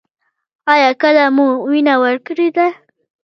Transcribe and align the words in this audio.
ایا 0.73 0.89
کله 1.01 1.23
مو 1.35 1.47
وینه 1.69 1.95
ورکړې 2.03 2.47
ده؟ 2.57 2.67